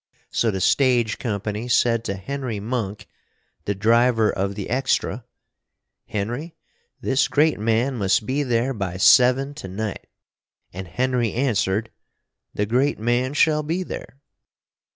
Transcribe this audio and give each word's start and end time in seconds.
So 0.31 0.49
the 0.49 0.61
Stage 0.61 1.19
Company 1.19 1.67
said 1.67 2.03
to 2.05 2.15
Henry 2.15 2.59
Monk, 2.59 3.05
the 3.65 3.75
driver 3.75 4.31
of 4.31 4.55
the 4.55 4.67
extra, 4.67 5.25
"Henry, 6.07 6.55
this 7.01 7.27
great 7.27 7.59
man 7.59 7.97
must 7.97 8.25
be 8.25 8.41
there 8.41 8.73
by 8.73 8.97
seven 8.97 9.53
to 9.53 9.67
night." 9.67 10.07
And 10.73 10.87
Henry 10.87 11.31
answered, 11.33 11.91
"The 12.51 12.65
great 12.65 12.97
man 12.97 13.35
shall 13.35 13.61
be 13.61 13.83
there." 13.83 14.19